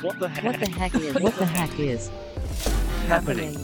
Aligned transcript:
What 0.00 0.20
the 0.20 0.28
heck? 0.28 0.44
What 0.44 0.60
the 0.60 0.70
heck 0.78 0.94
is? 0.94 1.14
What 1.20 1.34
the 1.38 1.44
heck 1.44 1.78
is 1.80 2.08
happening? 3.08 3.56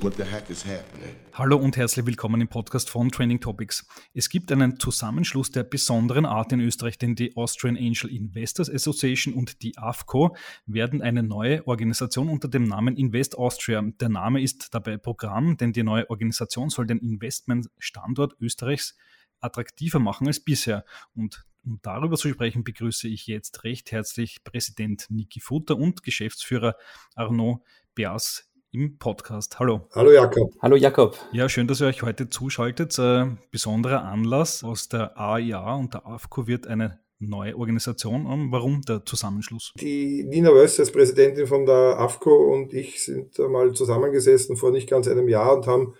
What 0.00 0.16
the 0.16 0.24
heck 0.24 0.50
is 0.50 0.64
happening? 0.64 1.14
Hallo 1.32 1.56
und 1.56 1.76
herzlich 1.76 2.04
willkommen 2.06 2.40
im 2.40 2.48
Podcast 2.48 2.90
von 2.90 3.08
Training 3.08 3.38
Topics. 3.38 3.86
Es 4.14 4.30
gibt 4.30 4.50
einen 4.50 4.80
Zusammenschluss 4.80 5.52
der 5.52 5.62
besonderen 5.62 6.26
Art 6.26 6.52
in 6.52 6.58
Österreich, 6.58 6.98
denn 6.98 7.14
die 7.14 7.36
Austrian 7.36 7.76
Angel 7.76 8.10
Investors 8.10 8.68
Association 8.68 9.32
und 9.32 9.62
die 9.62 9.78
AFCO 9.78 10.36
werden 10.66 11.00
eine 11.00 11.22
neue 11.22 11.64
Organisation 11.68 12.28
unter 12.28 12.48
dem 12.48 12.64
Namen 12.64 12.96
Invest 12.96 13.38
Austria. 13.38 13.80
Der 14.00 14.08
Name 14.08 14.42
ist 14.42 14.74
dabei 14.74 14.96
Programm, 14.96 15.56
denn 15.56 15.72
die 15.72 15.84
neue 15.84 16.10
Organisation 16.10 16.68
soll 16.68 16.88
den 16.88 16.98
Investmentstandort 16.98 18.34
Österreichs 18.40 18.96
attraktiver 19.40 20.00
machen 20.00 20.26
als 20.26 20.40
bisher. 20.40 20.84
Und 21.14 21.46
um 21.66 21.80
darüber 21.82 22.16
zu 22.16 22.28
sprechen, 22.28 22.64
begrüße 22.64 23.08
ich 23.08 23.26
jetzt 23.26 23.64
recht 23.64 23.90
herzlich 23.90 24.44
Präsident 24.44 25.06
Niki 25.10 25.40
Futter 25.40 25.76
und 25.76 26.02
Geschäftsführer 26.02 26.76
Arnaud 27.14 27.60
Beas 27.94 28.48
im 28.70 28.98
Podcast. 28.98 29.58
Hallo. 29.58 29.88
Hallo 29.92 30.12
Jakob. 30.12 30.52
Hallo 30.62 30.76
Jakob. 30.76 31.18
Ja, 31.32 31.48
schön, 31.48 31.66
dass 31.66 31.80
ihr 31.80 31.88
euch 31.88 32.02
heute 32.02 32.30
zuschaltet. 32.30 32.98
Äh, 32.98 33.26
besonderer 33.50 34.04
Anlass 34.04 34.62
aus 34.62 34.88
der 34.88 35.18
AIA 35.18 35.74
und 35.74 35.94
der 35.94 36.06
AFCO 36.06 36.46
wird 36.46 36.66
eine 36.66 37.00
neue 37.18 37.56
Organisation. 37.56 38.26
Um, 38.26 38.52
warum 38.52 38.82
der 38.82 39.04
Zusammenschluss? 39.04 39.72
Die 39.80 40.24
Nina 40.24 40.50
Wöss 40.50 40.78
als 40.78 40.92
Präsidentin 40.92 41.46
von 41.46 41.66
der 41.66 41.98
AFCO 41.98 42.52
und 42.52 42.74
ich 42.74 43.02
sind 43.02 43.38
mal 43.38 43.72
zusammengesessen 43.72 44.56
vor 44.56 44.70
nicht 44.70 44.88
ganz 44.88 45.08
einem 45.08 45.28
Jahr 45.28 45.56
und 45.56 45.66
haben 45.66 45.94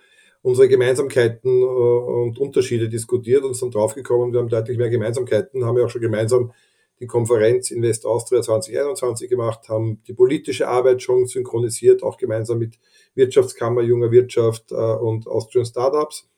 unsere 0.47 0.69
Gemeinsamkeiten 0.69 1.61
äh, 1.61 1.65
und 1.65 2.39
Unterschiede 2.39 2.87
diskutiert 2.87 3.43
und 3.43 3.55
sind 3.55 3.75
draufgekommen, 3.75 4.31
wir 4.31 4.39
haben 4.39 4.47
deutlich 4.47 4.77
mehr 4.77 4.89
Gemeinsamkeiten, 4.89 5.65
haben 5.65 5.77
ja 5.77 5.83
auch 5.83 5.89
schon 5.89 6.01
gemeinsam 6.01 6.53
die 7.01 7.05
Konferenz 7.05 7.69
Invest 7.69 8.05
Austria 8.05 8.41
2021 8.41 9.29
gemacht, 9.29 9.67
haben 9.67 10.01
die 10.07 10.13
politische 10.13 10.69
Arbeit 10.69 11.01
schon 11.01 11.25
synchronisiert, 11.27 12.01
auch 12.01 12.17
gemeinsam 12.17 12.59
mit 12.59 12.79
Wirtschaftskammer, 13.13 13.81
junger 13.81 14.09
Wirtschaft 14.09 14.71
äh, 14.71 14.75
und 14.75 15.27
Austrian 15.27 15.65
Startups. 15.65 16.29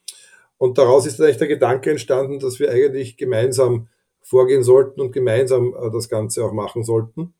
Und 0.57 0.79
daraus 0.79 1.05
ist 1.05 1.21
eigentlich 1.21 1.37
der 1.37 1.47
Gedanke 1.47 1.91
entstanden, 1.91 2.39
dass 2.39 2.59
wir 2.59 2.71
eigentlich 2.71 3.15
gemeinsam 3.15 3.89
vorgehen 4.23 4.63
sollten 4.63 5.01
und 5.01 5.11
gemeinsam 5.11 5.75
äh, 5.79 5.91
das 5.91 6.09
Ganze 6.09 6.43
auch 6.43 6.51
machen 6.51 6.83
sollten. 6.83 7.35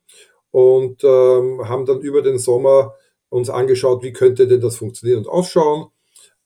Und 0.51 1.03
ähm, 1.03 1.67
haben 1.67 1.87
dann 1.87 1.99
über 2.01 2.21
den 2.21 2.37
Sommer 2.37 2.93
uns 3.29 3.49
angeschaut, 3.49 4.03
wie 4.03 4.13
könnte 4.13 4.47
denn 4.47 4.61
das 4.61 4.77
funktionieren 4.77 5.25
und 5.25 5.27
ausschauen 5.27 5.87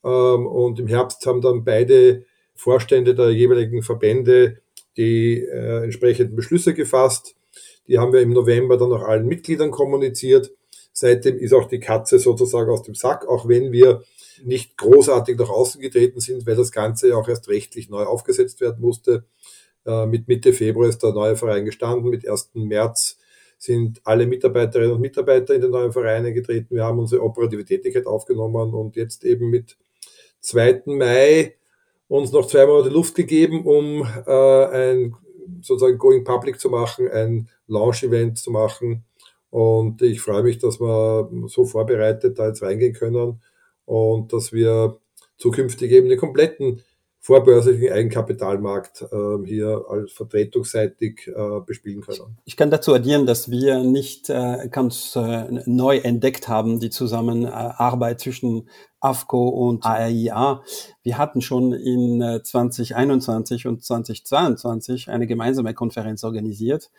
und 0.07 0.79
im 0.79 0.87
Herbst 0.87 1.25
haben 1.25 1.41
dann 1.41 1.63
beide 1.63 2.25
Vorstände 2.55 3.15
der 3.15 3.29
jeweiligen 3.31 3.81
Verbände 3.81 4.59
die 4.97 5.41
äh, 5.41 5.83
entsprechenden 5.83 6.35
Beschlüsse 6.35 6.73
gefasst. 6.73 7.35
Die 7.87 7.97
haben 7.97 8.13
wir 8.13 8.21
im 8.21 8.31
November 8.31 8.77
dann 8.77 8.91
auch 8.93 9.01
allen 9.01 9.27
Mitgliedern 9.27 9.71
kommuniziert. 9.71 10.51
Seitdem 10.91 11.37
ist 11.37 11.53
auch 11.53 11.67
die 11.67 11.79
Katze 11.79 12.19
sozusagen 12.19 12.69
aus 12.69 12.83
dem 12.83 12.95
Sack, 12.95 13.27
auch 13.27 13.47
wenn 13.47 13.71
wir 13.71 14.03
nicht 14.43 14.77
großartig 14.77 15.37
nach 15.37 15.49
außen 15.49 15.81
getreten 15.81 16.19
sind, 16.19 16.45
weil 16.45 16.55
das 16.55 16.71
Ganze 16.71 17.17
auch 17.17 17.27
erst 17.27 17.49
rechtlich 17.49 17.89
neu 17.89 18.03
aufgesetzt 18.03 18.61
werden 18.61 18.81
musste. 18.81 19.25
Äh, 19.85 20.05
mit 20.05 20.27
Mitte 20.27 20.53
Februar 20.53 20.87
ist 20.87 21.01
der 21.01 21.13
neue 21.13 21.35
Verein 21.35 21.65
gestanden. 21.65 22.09
Mit 22.09 22.27
1. 22.27 22.51
März 22.53 23.17
sind 23.57 24.01
alle 24.03 24.27
Mitarbeiterinnen 24.27 24.93
und 24.93 25.01
Mitarbeiter 25.01 25.55
in 25.55 25.61
den 25.61 25.71
neuen 25.71 25.91
Vereine 25.91 26.33
getreten. 26.33 26.75
Wir 26.75 26.83
haben 26.83 26.99
unsere 26.99 27.23
operative 27.23 27.65
Tätigkeit 27.65 28.05
aufgenommen 28.05 28.73
und 28.73 28.95
jetzt 28.95 29.23
eben 29.23 29.49
mit 29.49 29.77
2. 30.43 30.83
Mai 30.85 31.55
uns 32.07 32.31
noch 32.31 32.47
zwei 32.47 32.65
Monate 32.67 32.89
Luft 32.89 33.15
gegeben, 33.15 33.65
um 33.65 34.07
äh, 34.27 34.65
ein 34.65 35.15
sozusagen 35.61 35.97
Going 35.97 36.23
Public 36.23 36.59
zu 36.59 36.69
machen, 36.69 37.09
ein 37.09 37.49
Launch-Event 37.67 38.37
zu 38.37 38.51
machen. 38.51 39.03
Und 39.49 40.01
ich 40.01 40.21
freue 40.21 40.43
mich, 40.43 40.59
dass 40.59 40.79
wir 40.79 41.29
so 41.47 41.65
vorbereitet 41.65 42.39
da 42.39 42.47
jetzt 42.47 42.61
reingehen 42.61 42.93
können 42.93 43.41
und 43.85 44.33
dass 44.33 44.51
wir 44.51 44.99
zukünftig 45.37 45.91
eben 45.91 46.09
den 46.09 46.19
kompletten 46.19 46.81
vorbörslichen 47.23 47.89
Eigenkapitalmarkt 47.89 49.03
äh, 49.03 49.45
hier 49.45 49.85
als 49.87 50.11
vertretungsseitig 50.11 51.27
äh, 51.27 51.61
bespielen 51.65 52.01
können. 52.01 52.37
Ich 52.43 52.57
kann 52.57 52.69
dazu 52.69 52.93
addieren, 52.93 53.25
dass 53.25 53.49
wir 53.49 53.79
nicht 53.79 54.29
äh, 54.29 54.67
ganz 54.69 55.15
äh, 55.15 55.45
neu 55.65 55.99
entdeckt 55.99 56.49
haben, 56.49 56.81
die 56.81 56.89
Zusammenarbeit 56.89 58.19
zwischen 58.19 58.67
AFCO 59.03 59.47
und 59.49 59.85
ARIA. 59.85 60.61
Wir 61.01 61.17
hatten 61.17 61.41
schon 61.41 61.73
in 61.73 62.21
äh, 62.21 62.41
2021 62.41 63.67
und 63.67 63.83
2022 63.83 65.09
eine 65.09 65.27
gemeinsame 65.27 65.73
Konferenz 65.73 66.23
organisiert 66.23 66.89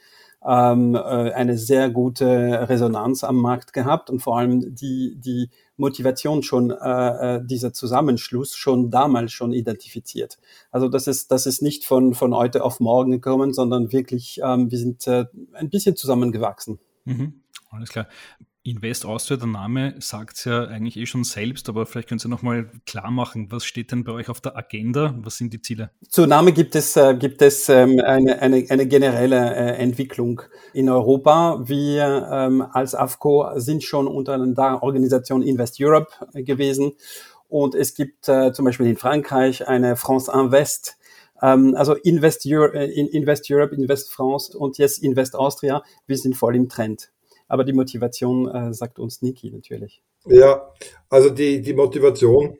ähm, 0.46 0.94
äh, 0.94 0.98
eine 0.98 1.56
sehr 1.56 1.90
gute 1.90 2.68
Resonanz 2.68 3.24
am 3.24 3.36
Markt 3.36 3.72
gehabt 3.72 4.10
und 4.10 4.20
vor 4.20 4.38
allem 4.38 4.74
die, 4.74 5.16
die 5.16 5.50
Motivation 5.76 6.42
schon, 6.42 6.70
äh, 6.70 7.36
äh, 7.36 7.44
dieser 7.44 7.72
Zusammenschluss 7.72 8.54
schon 8.54 8.90
damals 8.90 9.32
schon 9.32 9.52
identifiziert. 9.52 10.38
Also 10.70 10.88
das 10.88 11.06
ist, 11.06 11.30
das 11.30 11.46
ist 11.46 11.62
nicht 11.62 11.84
von, 11.84 12.14
von 12.14 12.34
heute 12.34 12.62
auf 12.62 12.78
morgen 12.78 13.10
gekommen, 13.10 13.52
sondern 13.52 13.90
wirklich, 13.92 14.40
ähm, 14.44 14.70
wir 14.70 14.78
sind 14.78 15.06
äh, 15.06 15.24
ein 15.54 15.70
bisschen 15.70 15.96
zusammengewachsen. 15.96 16.78
Mhm. 17.04 17.40
Alles 17.70 17.88
klar. 17.88 18.06
Invest 18.66 19.04
Austria, 19.04 19.36
der 19.36 19.46
Name 19.46 19.94
sagt 19.98 20.38
es 20.38 20.44
ja 20.46 20.64
eigentlich 20.64 20.96
eh 20.96 21.04
schon 21.04 21.22
selbst, 21.22 21.68
aber 21.68 21.84
vielleicht 21.84 22.08
können 22.08 22.18
Sie 22.18 22.30
nochmal 22.30 22.70
klar 22.86 23.10
machen, 23.10 23.48
was 23.50 23.66
steht 23.66 23.92
denn 23.92 24.04
bei 24.04 24.12
euch 24.12 24.30
auf 24.30 24.40
der 24.40 24.56
Agenda? 24.56 25.14
Was 25.18 25.36
sind 25.36 25.52
die 25.52 25.60
Ziele? 25.60 25.90
Zur 26.08 26.26
Name 26.26 26.50
gibt 26.52 26.74
es, 26.74 26.96
äh, 26.96 27.14
gibt 27.14 27.42
es 27.42 27.68
ähm, 27.68 28.00
eine, 28.00 28.40
eine, 28.40 28.64
eine 28.70 28.86
generelle 28.86 29.54
äh, 29.54 29.76
Entwicklung 29.76 30.40
in 30.72 30.88
Europa. 30.88 31.62
Wir 31.66 32.26
ähm, 32.32 32.62
als 32.72 32.94
AFCO 32.94 33.50
sind 33.56 33.84
schon 33.84 34.08
unter 34.08 34.38
der 34.38 34.82
Organisation 34.82 35.42
Invest 35.42 35.76
Europe 35.78 36.10
gewesen 36.32 36.92
und 37.48 37.74
es 37.74 37.94
gibt 37.94 38.30
äh, 38.30 38.54
zum 38.54 38.64
Beispiel 38.64 38.86
in 38.86 38.96
Frankreich 38.96 39.68
eine 39.68 39.94
France 39.96 40.32
Invest, 40.32 40.96
ähm, 41.42 41.74
also 41.76 41.96
Invest, 41.96 42.46
Euro, 42.46 42.72
Invest 42.72 43.50
Europe, 43.50 43.74
Invest 43.74 44.10
France 44.10 44.56
und 44.56 44.78
jetzt 44.78 45.02
Invest 45.02 45.36
Austria. 45.36 45.82
Wir 46.06 46.16
sind 46.16 46.34
voll 46.34 46.56
im 46.56 46.70
Trend 46.70 47.10
aber 47.48 47.64
die 47.64 47.72
Motivation 47.72 48.48
äh, 48.48 48.72
sagt 48.72 48.98
uns 48.98 49.22
Niki 49.22 49.50
natürlich. 49.50 50.02
Ja, 50.26 50.72
also 51.08 51.30
die, 51.30 51.60
die 51.60 51.74
Motivation 51.74 52.58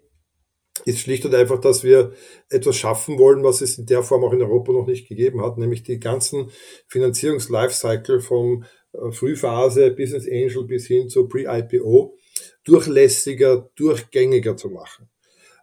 ist 0.85 0.99
schlicht 0.99 1.25
und 1.25 1.35
einfach, 1.35 1.61
dass 1.61 1.85
wir 1.85 2.13
etwas 2.51 2.77
schaffen 2.77 3.19
wollen, 3.19 3.45
was 3.45 3.61
es 3.61 3.79
in 3.79 3.87
der 3.87 4.03
Form 4.03 4.25
auch 4.25 4.33
in 4.33 4.43
Europa 4.43 4.73
noch 4.73 4.87
nicht 4.87 5.09
gegeben 5.09 5.43
hat, 5.43 5.57
nämlich 5.57 5.83
die 5.83 6.01
ganzen 6.01 6.51
Finanzierungs-Lifecycle 6.89 8.21
vom 8.21 8.65
äh, 8.93 9.11
Frühphase, 9.13 9.93
Business 9.93 10.27
Angel 10.27 10.65
bis 10.65 10.87
hin 10.87 11.09
zu 11.09 11.29
Pre-IPO 11.29 12.17
durchlässiger, 12.65 13.71
durchgängiger 13.77 14.57
zu 14.57 14.71
machen. 14.71 15.09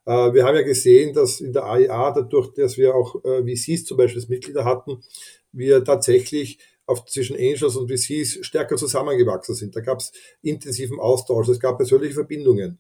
Äh, 0.06 0.34
wir 0.34 0.46
haben 0.46 0.56
ja 0.56 0.64
gesehen, 0.64 1.14
dass 1.14 1.42
in 1.42 1.54
der 1.54 1.66
AIA, 1.66 2.12
dadurch, 2.12 2.54
dass 2.54 2.78
wir 2.78 2.96
auch 2.96 3.24
äh, 3.24 3.44
VCs 3.44 3.86
zum 3.86 3.98
Beispiel 3.98 4.22
als 4.22 4.30
Mitglieder 4.30 4.66
hatten, 4.66 5.04
wir 5.52 5.84
tatsächlich 5.84 6.60
auf, 6.92 7.06
zwischen 7.06 7.36
Angels 7.36 7.76
und 7.76 7.90
VCs 7.90 8.46
stärker 8.46 8.78
zusammengewachsen 8.78 9.56
sind. 9.56 9.76
Da 9.76 9.82
gab 9.82 10.00
es 10.00 10.12
intensiven 10.42 11.00
Austausch, 11.00 11.48
es 11.48 11.60
gab 11.60 11.78
persönliche 11.78 12.14
Verbindungen. 12.14 12.80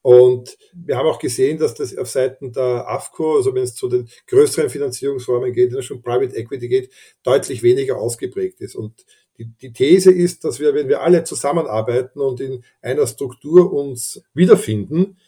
Und 0.00 0.56
wir 0.72 0.96
haben 0.96 1.08
auch 1.08 1.18
gesehen, 1.18 1.58
dass 1.58 1.74
das 1.74 1.96
auf 1.96 2.08
Seiten 2.08 2.52
der 2.52 2.88
AFCO, 2.88 3.36
also 3.36 3.54
wenn 3.54 3.64
es 3.64 3.74
zu 3.74 3.88
den 3.88 4.08
größeren 4.28 4.70
Finanzierungsformen 4.70 5.52
geht, 5.52 5.72
wenn 5.72 5.80
es 5.80 5.84
schon 5.84 6.02
Private 6.02 6.36
Equity 6.36 6.68
geht, 6.68 6.90
deutlich 7.24 7.62
weniger 7.62 7.98
ausgeprägt 7.98 8.60
ist. 8.60 8.76
Und 8.76 9.04
die, 9.38 9.46
die 9.60 9.72
These 9.72 10.10
ist, 10.10 10.44
dass 10.44 10.60
wir, 10.60 10.74
wenn 10.74 10.88
wir 10.88 11.02
alle 11.02 11.24
zusammenarbeiten 11.24 12.20
und 12.20 12.40
in 12.40 12.64
einer 12.80 13.06
Struktur 13.06 13.72
uns 13.72 14.22
wiederfinden, 14.34 15.18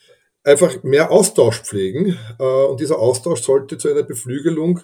einfach 0.44 0.82
mehr 0.82 1.10
Austausch 1.10 1.62
pflegen. 1.62 2.18
Äh, 2.38 2.44
und 2.44 2.80
dieser 2.80 2.98
Austausch 2.98 3.42
sollte 3.42 3.78
zu 3.78 3.88
einer 3.88 4.02
Beflügelung 4.02 4.80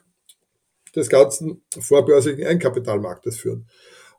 des 0.97 1.09
ganzen 1.09 1.63
vorbörsigen 1.79 2.47
Eigenkapitalmarktes 2.47 3.39
führen. 3.39 3.69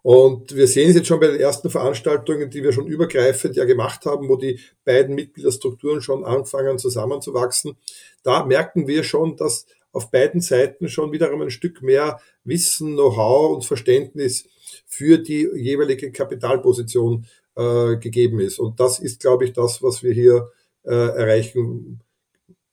Und 0.03 0.55
wir 0.55 0.67
sehen 0.67 0.89
es 0.89 0.95
jetzt 0.95 1.07
schon 1.07 1.19
bei 1.19 1.27
den 1.27 1.39
ersten 1.39 1.69
Veranstaltungen, 1.69 2.49
die 2.49 2.63
wir 2.63 2.71
schon 2.71 2.87
übergreifend 2.87 3.55
ja 3.57 3.65
gemacht 3.65 4.05
haben, 4.05 4.29
wo 4.29 4.37
die 4.37 4.59
beiden 4.85 5.15
Mitgliederstrukturen 5.15 6.01
schon 6.01 6.23
anfangen 6.23 6.77
zusammenzuwachsen. 6.77 7.75
Da 8.23 8.45
merken 8.45 8.87
wir 8.87 9.03
schon, 9.03 9.35
dass 9.35 9.65
auf 9.91 10.11
beiden 10.11 10.39
Seiten 10.39 10.87
schon 10.87 11.11
wiederum 11.11 11.41
ein 11.41 11.49
Stück 11.49 11.81
mehr 11.81 12.21
Wissen, 12.43 12.93
Know-how 12.93 13.55
und 13.55 13.65
Verständnis 13.65 14.47
für 14.85 15.17
die 15.17 15.49
jeweilige 15.55 16.11
Kapitalposition 16.11 17.25
äh, 17.55 17.97
gegeben 17.97 18.39
ist. 18.39 18.59
Und 18.59 18.79
das 18.79 18.99
ist, 18.99 19.19
glaube 19.19 19.45
ich, 19.45 19.53
das, 19.53 19.81
was 19.81 20.03
wir 20.03 20.13
hier 20.13 20.51
äh, 20.83 20.93
erreichen 20.93 22.01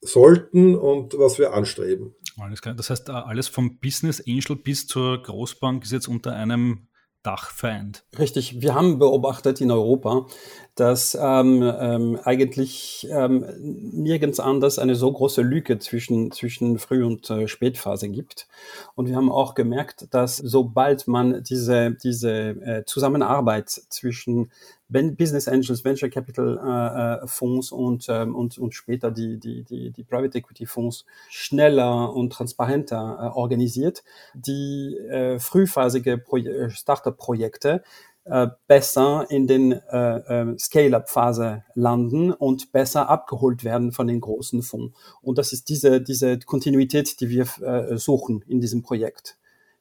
sollten 0.05 0.77
und 0.77 1.19
was 1.19 1.39
wir 1.39 1.53
anstreben. 1.53 2.15
Alles 2.39 2.63
klar. 2.63 2.75
Das 2.75 2.91
heißt, 2.91 3.11
alles 3.11 3.49
vom 3.49 3.79
Business 3.79 4.23
Angel 4.27 4.57
bis 4.57 4.87
zur 4.87 5.23
Großbank 5.23 5.85
ist 5.85 5.93
jetzt 5.93 6.09
unter 6.09 6.35
einem 6.35 6.89
Dach 7.23 7.51
vereint. 7.51 8.05
Richtig. 8.19 8.61
Wir 8.61 8.75
haben 8.75 8.99
beobachtet 8.99 9.61
in 9.63 9.71
Europa, 9.71 10.27
dass 10.75 11.17
ähm, 11.21 11.63
ähm, 11.63 12.19
eigentlich 12.25 13.07
ähm, 13.11 13.47
nirgends 13.61 14.41
anders 14.41 14.79
eine 14.79 14.97
so 14.97 15.13
große 15.13 15.43
Lücke 15.43 15.79
zwischen, 15.79 16.33
zwischen 16.33 16.79
Früh- 16.79 17.05
und 17.05 17.31
äh, 17.31 17.47
Spätphase 17.47 18.09
gibt. 18.09 18.49
Und 18.97 19.07
wir 19.09 19.17
haben 19.17 19.31
auch 19.31 19.55
gemerkt, 19.55 20.09
dass 20.13 20.37
sobald 20.37 21.07
man 21.07 21.45
diese, 21.45 21.93
diese 21.93 22.31
äh, 22.33 22.85
Zusammenarbeit 22.87 23.71
zwischen 23.71 24.51
Business 24.89 25.49
Angels, 25.49 25.85
Venture 25.85 26.11
Capital 26.11 26.59
äh, 26.59 27.25
äh, 27.25 27.27
Fonds 27.27 27.73
und, 27.73 28.07
ähm, 28.09 28.35
und, 28.35 28.59
und 28.59 28.75
später 28.75 29.11
die, 29.11 29.39
die, 29.39 29.65
die, 29.65 29.91
die 29.91 30.05
Private 30.05 30.39
Equity 30.39 30.67
Fonds 30.67 31.05
schneller 31.31 32.13
und 32.13 32.33
transparenter 32.33 33.19
äh, 33.21 33.37
organisiert, 33.37 34.05
die 34.35 34.97
äh, 34.97 35.39
frühphasige 35.39 36.19
Pro 36.19 36.37
äh, 36.37 36.71
Startup-Projekte 36.71 37.83
äh, 38.25 38.49
besser 38.67 39.27
in 39.29 39.47
den 39.47 39.73
äh, 39.73 40.17
äh, 40.17 40.59
Scale-up-Phase 40.59 41.65
landen 41.75 42.33
und 42.33 42.73
besser 42.73 43.09
abgeholt 43.09 43.65
werden 43.65 43.93
von 43.93 44.07
den 44.07 44.21
großen 44.21 44.63
Fonds. 44.63 44.97
Und 45.21 45.39
das 45.39 45.53
ist 45.53 45.69
diese, 45.69 46.01
diese 46.01 46.39
Kontinuität, 46.39 47.21
die 47.21 47.29
wir 47.29 47.47
äh, 47.63 47.97
suchen 47.97 48.43
in 48.49 48.61
diesem 48.61 48.83
Projekt 48.83 49.37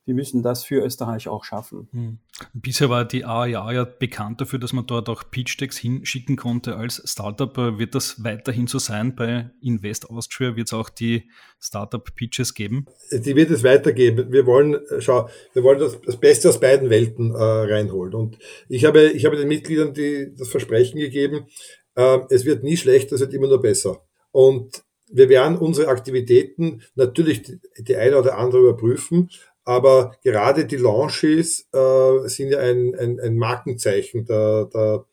wir 0.06 0.14
müssen 0.14 0.44
das 0.44 0.66
für 0.66 0.84
Österreich 0.84 1.28
auch 1.30 1.46
schaffen. 1.46 1.88
Hm. 1.92 2.18
Bisher 2.54 2.90
war 2.90 3.06
die 3.06 3.24
AIA 3.24 3.72
ja 3.72 3.84
bekannt 3.86 4.42
dafür, 4.42 4.60
dass 4.60 4.74
man 4.74 4.86
dort 4.86 5.08
auch 5.08 5.24
Pitch-Decks 5.32 5.78
hinschicken 5.78 6.36
konnte 6.36 6.76
als 6.76 7.02
Startup. 7.06 7.56
Wird 7.56 7.96
das 7.96 8.24
weiterhin 8.24 8.68
so 8.68 8.80
sein? 8.80 9.16
Bei 9.16 9.52
Invest 9.62 10.10
Austria 10.10 10.56
wird 10.56 10.68
es 10.68 10.74
auch 10.74 10.90
die 10.90 11.30
Startup-Pitches 11.62 12.54
geben? 12.54 12.86
Die 13.12 13.36
wird 13.36 13.50
es 13.52 13.64
weitergeben. 13.64 14.32
Wir 14.32 14.46
wollen, 14.46 14.78
schau, 15.00 15.30
wir 15.54 15.64
wollen 15.64 15.80
das, 15.80 16.00
das 16.02 16.18
Beste 16.18 16.50
aus 16.50 16.60
beiden 16.60 16.90
Welten 16.90 17.34
äh, 17.34 17.38
reinholen. 17.38 18.14
Und 18.14 18.38
ich 18.68 18.84
habe, 18.84 19.04
ich 19.04 19.26
habe 19.26 19.38
den 19.38 19.48
Mitgliedern 19.48 19.94
die, 19.94 20.34
das 20.36 20.50
Versprechen 20.50 21.00
gegeben, 21.00 21.48
äh, 21.96 22.20
es 22.30 22.44
wird 22.44 22.64
nie 22.64 22.76
schlechter, 22.76 23.16
es 23.16 23.22
wird 23.22 23.34
immer 23.34 23.48
nur 23.48 23.62
besser. 23.62 24.04
Und 24.32 24.84
wir 25.14 25.30
werden 25.30 25.58
unsere 25.58 25.90
Aktivitäten 25.90 26.82
natürlich 26.96 27.44
die, 27.44 27.60
die 27.78 27.96
eine 27.96 28.18
oder 28.18 28.38
andere 28.38 28.62
überprüfen, 28.62 29.30
aber 29.66 30.16
gerade 30.24 30.66
die 30.66 30.78
Launches 30.78 31.68
äh, 31.74 32.28
sind 32.28 32.50
ja 32.50 32.60
ein, 32.60 32.96
ein, 32.96 33.20
ein 33.20 33.38
Markenzeichen 33.38 34.26
der, 34.26 34.66
der 34.66 35.06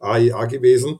AIA 0.00 0.46
gewesen. 0.46 0.98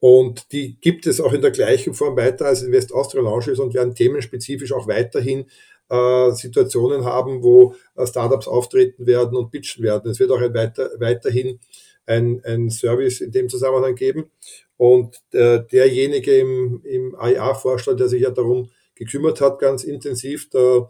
Und 0.00 0.50
die 0.52 0.78
gibt 0.80 1.06
es 1.06 1.20
auch 1.20 1.32
in 1.32 1.42
der 1.42 1.50
gleichen 1.50 1.94
Form 1.94 2.16
weiter 2.16 2.46
als 2.46 2.62
Invest 2.62 2.92
Austria 2.92 3.22
Launches 3.22 3.58
und 3.58 3.74
werden 3.74 3.94
themenspezifisch 3.94 4.72
auch 4.72 4.88
weiterhin 4.88 5.46
äh, 5.90 6.30
Situationen 6.32 7.04
haben, 7.04 7.42
wo 7.42 7.74
äh, 7.96 8.06
Startups 8.06 8.48
auftreten 8.48 9.06
werden 9.06 9.36
und 9.36 9.50
pitchen 9.50 9.84
werden. 9.84 10.10
Es 10.10 10.18
wird 10.18 10.30
auch 10.30 10.40
ein 10.40 10.54
weiter, 10.54 10.90
weiterhin 10.98 11.60
ein, 12.06 12.40
ein 12.44 12.70
Service 12.70 13.20
in 13.20 13.30
dem 13.30 13.48
Zusammenhang 13.48 13.94
geben. 13.94 14.30
Und 14.76 15.16
äh, 15.32 15.60
derjenige 15.70 16.38
im, 16.38 16.82
im 16.84 17.14
AIA-Vorstand, 17.14 18.00
der 18.00 18.08
sich 18.08 18.22
ja 18.22 18.30
darum 18.30 18.70
gekümmert 18.94 19.40
hat, 19.42 19.58
ganz 19.58 19.84
intensiv, 19.84 20.48
der 20.48 20.88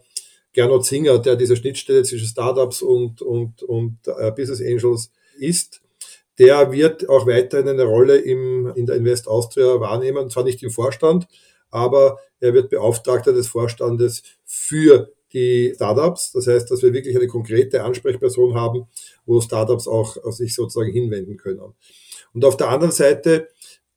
Gernot 0.53 0.85
Singer, 0.85 1.19
der 1.19 1.35
diese 1.35 1.55
Schnittstelle 1.55 2.03
zwischen 2.03 2.27
Startups 2.27 2.81
und, 2.81 3.21
und, 3.21 3.63
und 3.63 3.97
äh, 4.07 4.31
Business 4.31 4.61
Angels 4.61 5.11
ist, 5.37 5.81
der 6.39 6.71
wird 6.71 7.07
auch 7.09 7.27
weiterhin 7.27 7.69
eine 7.69 7.83
Rolle 7.83 8.17
im, 8.17 8.71
in 8.75 8.85
der 8.85 8.95
Invest 8.95 9.27
Austria 9.27 9.79
wahrnehmen, 9.79 10.29
zwar 10.29 10.43
nicht 10.43 10.63
im 10.63 10.71
Vorstand, 10.71 11.27
aber 11.69 12.19
er 12.39 12.53
wird 12.53 12.69
Beauftragter 12.69 13.33
des 13.33 13.47
Vorstandes 13.47 14.23
für 14.43 15.11
die 15.33 15.73
Startups. 15.75 16.31
Das 16.31 16.47
heißt, 16.47 16.69
dass 16.69 16.81
wir 16.81 16.93
wirklich 16.93 17.15
eine 17.15 17.27
konkrete 17.27 17.83
Ansprechperson 17.83 18.55
haben, 18.55 18.87
wo 19.25 19.39
Startups 19.39 19.87
auch 19.87 20.17
sich 20.31 20.55
sozusagen 20.55 20.91
hinwenden 20.91 21.37
können. 21.37 21.73
Und 22.33 22.45
auf 22.45 22.57
der 22.57 22.69
anderen 22.69 22.91
Seite 22.91 23.49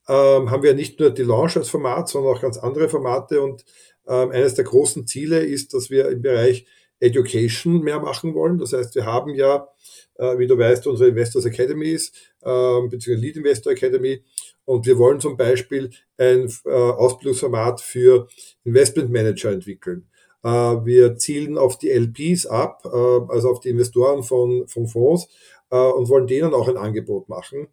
ähm, 0.09 0.51
haben 0.51 0.63
wir 0.63 0.75
nicht 0.75 1.01
nur 1.01 1.11
die 1.11 1.23
Launch 1.23 1.57
als 1.57 1.69
Format, 1.69 2.09
sondern 2.09 2.37
auch 2.37 2.41
ganz 2.41 2.59
andere 2.59 2.89
Formate 2.89 3.41
und 3.41 3.65
ähm, 4.07 4.31
eines 4.31 4.55
der 4.55 4.65
großen 4.65 5.07
Ziele 5.07 5.41
ist, 5.41 5.75
dass 5.75 5.91
wir 5.91 6.09
im 6.09 6.23
Bereich 6.23 6.67
Education 7.01 7.81
mehr 7.81 8.01
machen 8.01 8.35
wollen. 8.35 8.59
Das 8.59 8.73
heißt, 8.73 8.95
wir 8.95 9.05
haben 9.05 9.35
ja, 9.35 9.69
äh, 10.17 10.39
wie 10.39 10.47
du 10.47 10.57
weißt, 10.57 10.87
unsere 10.87 11.11
Investors 11.11 11.47
Academies, 11.47 12.13
äh, 12.43 12.81
beziehungsweise 12.89 13.21
Lead 13.21 13.37
Investor 13.37 13.73
Academy. 13.73 14.23
Und 14.65 14.87
wir 14.87 14.99
wollen 14.99 15.21
zum 15.21 15.37
Beispiel 15.37 15.91
ein 16.17 16.51
äh, 16.65 16.71
Ausbildungsformat 16.71 17.81
für 17.81 18.29
Investment 18.65 19.11
Manager 19.11 19.51
entwickeln. 19.51 20.09
Äh, 20.43 20.49
wir 20.49 21.17
zielen 21.17 21.59
auf 21.59 21.79
die 21.79 21.91
LPs 21.91 22.47
ab, 22.47 22.83
äh, 22.85 22.89
also 22.89 23.51
auf 23.51 23.61
die 23.61 23.71
Investoren 23.71 24.23
von, 24.23 24.67
von 24.69 24.87
Fonds 24.87 25.29
äh, 25.71 25.77
und 25.77 26.09
wollen 26.09 26.27
denen 26.27 26.55
auch 26.55 26.69
ein 26.69 26.77
Angebot 26.77 27.29
machen. 27.29 27.69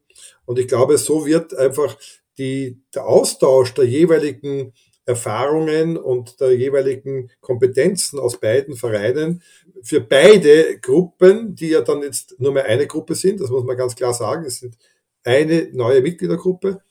Und 0.45 0.59
ich 0.59 0.67
glaube, 0.67 0.97
so 0.97 1.25
wird 1.25 1.55
einfach 1.55 1.97
die, 2.37 2.81
der 2.95 3.05
Austausch 3.05 3.73
der 3.73 3.85
jeweiligen 3.85 4.73
Erfahrungen 5.05 5.97
und 5.97 6.39
der 6.39 6.55
jeweiligen 6.55 7.31
Kompetenzen 7.41 8.19
aus 8.19 8.39
beiden 8.39 8.75
Vereinen 8.75 9.41
für 9.83 9.99
beide 9.99 10.79
Gruppen, 10.79 11.55
die 11.55 11.69
ja 11.69 11.81
dann 11.81 12.03
jetzt 12.03 12.39
nur 12.39 12.53
mehr 12.53 12.65
eine 12.65 12.87
Gruppe 12.87 13.15
sind, 13.15 13.41
das 13.41 13.49
muss 13.49 13.63
man 13.63 13.77
ganz 13.77 13.95
klar 13.95 14.13
sagen, 14.13 14.45
es 14.45 14.59
sind 14.59 14.77
eine 15.23 15.69
neue 15.73 16.01
Mitgliedergruppe, 16.01 16.81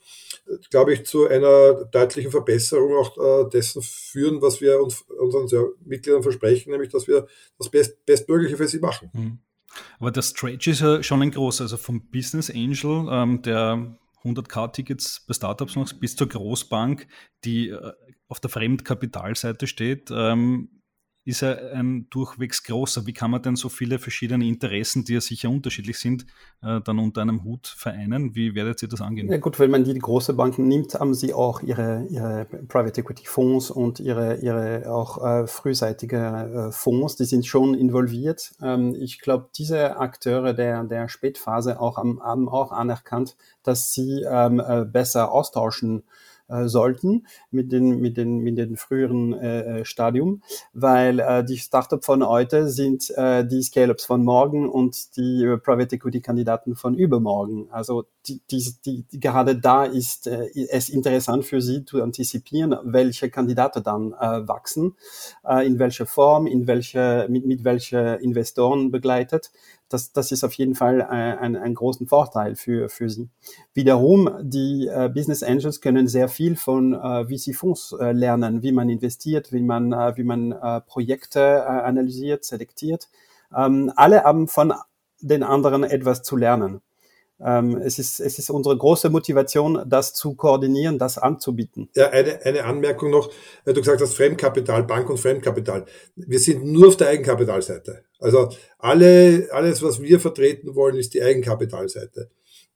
glaube 0.71 0.93
ich, 0.93 1.05
zu 1.07 1.29
einer 1.29 1.85
deutlichen 1.87 2.31
Verbesserung 2.31 2.97
auch 2.97 3.17
äh, 3.17 3.51
dessen 3.51 3.83
führen, 3.83 4.43
was 4.43 4.61
wir 4.61 4.81
uns 4.81 5.03
unseren 5.03 5.73
Mitgliedern 5.85 6.23
versprechen, 6.23 6.71
nämlich 6.71 6.91
dass 6.91 7.07
wir 7.07 7.27
das 7.59 7.69
Best 7.71 8.05
Bestmögliche 8.07 8.57
für 8.57 8.69
sie 8.69 8.81
machen. 8.81 9.11
Mhm. 9.13 9.39
Aber 10.01 10.11
der 10.11 10.23
Stretch 10.23 10.67
ist 10.67 10.81
ja 10.81 11.03
schon 11.03 11.23
ein 11.23 11.31
großer, 11.31 11.65
also 11.65 11.77
vom 11.77 12.09
Business 12.11 12.51
Angel, 12.51 13.07
ähm, 13.11 13.43
der 13.43 13.97
100k-Tickets 14.25 15.25
bei 15.27 15.35
Startups 15.35 15.77
noch 15.77 15.93
bis 15.95 16.17
zur 16.17 16.29
Großbank, 16.29 17.07
die 17.45 17.69
äh, 17.69 17.93
auf 18.29 18.41
der 18.41 18.51
Fremdkapitalseite 18.51 19.67
steht, 19.67 20.11
ähm, 20.13 20.80
ist 21.31 21.43
er 21.43 21.73
ein 21.73 22.09
durchwegs 22.11 22.63
großer. 22.65 23.07
Wie 23.07 23.13
kann 23.13 23.31
man 23.31 23.41
denn 23.41 23.57
so 23.57 23.69
viele 23.69 23.99
verschiedene 23.99 24.45
Interessen, 24.47 25.05
die 25.05 25.15
ja 25.15 25.21
sicher 25.21 25.49
unterschiedlich 25.49 25.99
sind, 25.99 26.27
äh, 26.63 26.81
dann 26.81 26.99
unter 26.99 27.23
einem 27.23 27.45
Hut 27.45 27.69
vereinen? 27.69 28.35
Wie 28.35 28.55
werdet 28.55 28.83
ihr 28.83 28.89
das 28.89 29.01
angehen? 29.01 29.31
Ja 29.31 29.39
gut, 29.39 29.59
wenn 29.59 29.71
man 29.71 29.85
die 29.85 29.99
große 29.99 30.35
Banken 30.35 30.67
nimmt, 30.67 30.95
haben 30.95 31.15
sie 31.15 31.33
auch 31.33 31.63
ihre, 31.63 32.07
ihre 32.11 32.47
Private 32.69 33.01
Equity 33.01 33.27
Fonds 33.27 33.71
und 33.71 34.01
ihre, 34.01 34.37
ihre 34.41 34.93
auch 34.93 35.25
äh, 35.25 35.47
frühseitige 35.47 36.69
äh, 36.69 36.73
Fonds, 36.73 37.17
die 37.17 37.25
sind 37.25 37.47
schon 37.47 37.75
involviert. 37.75 38.53
Ähm, 38.61 38.95
ich 38.99 39.21
glaube, 39.21 39.49
diese 39.57 39.99
Akteure 39.99 40.53
der, 40.53 40.83
der 40.85 41.09
Spätphase 41.09 41.81
auch 41.81 41.97
haben 41.97 42.49
auch 42.49 42.73
anerkannt, 42.73 43.37
dass 43.63 43.93
sie 43.93 44.25
ähm, 44.29 44.61
äh, 44.61 44.85
besser 44.85 45.31
austauschen 45.31 46.03
äh, 46.51 46.69
sollten 46.69 47.27
mit 47.51 47.73
den, 47.73 48.01
mit 48.01 48.17
den, 48.17 48.39
mit 48.39 48.59
den 48.59 48.77
früheren 48.77 49.33
äh, 49.33 49.81
äh, 49.81 49.85
Stadium, 49.85 50.43
weil 50.73 51.21
äh, 51.21 51.45
die 51.45 51.59
Startup 51.59 52.05
von 52.05 52.27
heute 52.27 52.69
sind 52.69 53.11
äh, 53.17 53.47
die 53.47 53.63
Scale-Ups 53.63 54.05
von 54.05 54.25
morgen 54.25 54.69
und 54.69 55.17
die 55.17 55.45
äh, 55.45 55.59
Private 55.59 55.97
Equity-Kandidaten 55.97 56.77
von 56.77 56.95
übermorgen. 56.95 57.69
Also 57.71 58.05
die, 58.27 58.41
die, 58.51 58.75
die, 58.85 59.21
gerade 59.21 59.57
da 59.57 59.85
ist 59.85 60.27
äh, 60.27 60.49
es 60.71 60.89
interessant 60.89 61.45
für 61.45 61.61
Sie 61.61 61.85
zu 61.85 62.03
antizipieren, 62.03 62.77
welche 62.85 63.31
Kandidaten 63.31 63.83
dann 63.83 64.13
äh, 64.13 64.47
wachsen, 64.49 64.97
äh, 65.45 65.67
in 65.67 65.79
welcher 65.79 66.07
Form, 66.07 66.47
in 66.47 66.67
welche, 66.67 67.27
mit, 67.31 67.47
mit 67.47 67.65
welche 67.65 68.19
Investoren 68.23 68.91
begleitet 68.91 69.51
das, 69.91 70.13
das 70.13 70.33
ist 70.33 70.45
auf 70.45 70.55
jeden 70.55 70.75
Fall 70.75 71.03
ein, 71.03 71.39
ein, 71.39 71.57
ein 71.57 71.75
großen 71.75 72.07
Vorteil 72.07 72.57
für, 72.57 72.89
für 72.89 73.11
sie. 73.11 73.29
Wiederum, 73.75 74.31
die 74.41 74.87
äh, 74.87 75.11
Business 75.13 75.43
Angels 75.43 75.81
können 75.81 76.09
sehr 76.09 76.29
viel 76.29 76.57
von 76.57 76.95
äh, 76.95 77.25
VC-Fonds 77.27 77.97
äh, 78.01 78.13
lernen, 78.13 78.63
wie 78.63 78.73
man 78.73 78.89
investiert, 78.89 79.53
wie 79.53 79.63
man, 79.63 79.93
äh, 79.93 80.17
wie 80.17 80.25
man 80.25 80.53
äh, 80.53 80.81
Projekte 80.81 81.41
äh, 81.41 81.63
analysiert, 81.63 82.45
selektiert. 82.45 83.09
Ähm, 83.55 83.93
alle 83.97 84.23
haben 84.23 84.49
von 84.49 84.73
den 85.21 85.43
anderen 85.43 85.85
etwas 85.85 86.23
zu 86.23 86.37
lernen. 86.37 86.81
Ähm, 87.45 87.77
es, 87.79 87.99
ist, 87.99 88.21
es 88.21 88.39
ist 88.39 88.51
unsere 88.51 88.77
große 88.77 89.09
Motivation, 89.11 89.83
das 89.87 90.13
zu 90.13 90.35
koordinieren, 90.35 90.99
das 90.99 91.19
anzubieten. 91.19 91.89
Ja, 91.95 92.11
eine, 92.11 92.41
eine 92.45 92.65
Anmerkung 92.65 93.11
noch. 93.11 93.31
Du 93.65 93.75
gesagt 93.75 94.01
hast 94.01 94.15
Fremdkapital, 94.15 94.85
Bank 94.85 95.09
und 95.09 95.19
Fremdkapital. 95.19 95.87
Wir 96.17 96.39
sind 96.39 96.65
nur 96.65 96.89
auf 96.89 96.97
der 96.97 97.09
Eigenkapitalseite. 97.09 98.05
Also 98.19 98.51
alle, 98.79 99.49
alles, 99.53 99.83
was 99.83 100.01
wir 100.01 100.21
vertreten 100.21 100.75
wollen, 100.75 100.97
ist 100.97 101.15
die 101.15 101.23
Eigenkapitalseite 101.23 102.31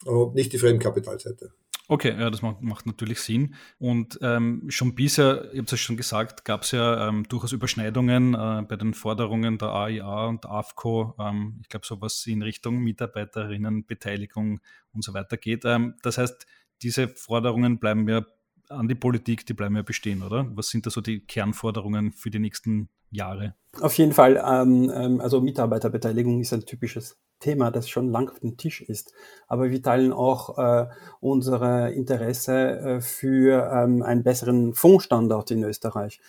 und 0.05 0.35
nicht 0.35 0.53
die 0.53 0.59
Fremdkapitalseite. 0.59 1.53
Okay, 1.87 2.19
ja, 2.19 2.31
das 2.31 2.41
macht, 2.41 2.63
macht 2.63 2.87
natürlich 2.87 3.21
Sinn. 3.21 3.55
Und 3.79 4.19
ähm, 4.23 4.65
schon 4.71 4.95
bisher, 4.95 5.53
ich 5.53 5.59
habe 5.59 5.67
es 5.67 5.71
ja 5.73 5.77
schon 5.77 5.99
gesagt, 5.99 6.45
gab 6.47 6.63
es 6.63 6.71
ja 6.71 7.09
ähm, 7.09 7.29
durchaus 7.29 7.53
Überschneidungen 7.53 8.33
äh, 8.33 8.63
bei 8.67 8.77
den 8.77 8.95
Forderungen 8.95 9.59
der 9.59 9.69
AIA 9.69 10.27
und 10.27 10.47
AFCO. 10.47 11.15
Ähm, 11.21 11.59
ich 11.61 11.69
glaube, 11.69 11.85
sowas 11.85 12.25
in 12.27 12.41
Richtung 12.41 12.79
Mitarbeiterinnenbeteiligung 12.79 14.61
und 14.93 15.05
so 15.05 15.13
weiter 15.13 15.37
geht. 15.37 15.67
Ähm, 15.67 15.97
das 16.03 16.17
heißt, 16.17 16.47
diese 16.81 17.07
Forderungen 17.09 17.79
bleiben 17.79 18.09
ja 18.09 18.25
an 18.75 18.89
die 18.89 18.95
Politik, 18.95 19.47
die 19.47 19.55
bleiben 19.55 19.77
ja 19.77 19.83
bestehen, 19.83 20.23
oder? 20.23 20.47
Was 20.55 20.69
sind 20.69 20.87
da 20.87 20.91
so 20.91 21.01
die 21.01 21.21
Kernforderungen 21.21 22.13
für 22.13 22.31
die 22.31 22.39
nächsten 22.39 22.89
Jahre? 23.11 23.55
Auf 23.81 23.97
jeden 23.99 24.13
Fall, 24.13 24.43
ähm, 24.45 24.91
ähm, 24.95 25.21
also 25.21 25.41
Mitarbeiterbeteiligung 25.41 26.41
ist 26.41 26.53
ein 26.53 26.67
typisches 26.67 27.19
Thema, 27.41 27.71
das 27.71 27.89
schon 27.89 28.09
lang 28.11 28.31
auf 28.31 28.41
dem 28.41 28.57
Tisch 28.57 28.81
ist. 28.83 29.13
Aber 29.49 29.71
wir 29.71 29.83
teilen 29.83 30.13
auch 30.13 30.59
äh, 30.59 30.87
unsere 31.21 31.93
Interesse 31.93 32.79
äh, 32.79 33.01
für 33.01 33.71
ähm, 33.73 34.03
einen 34.03 34.23
besseren 34.23 34.75
Fondsstandard 34.75 35.51
in 35.51 35.65
Österreich. 35.65 36.21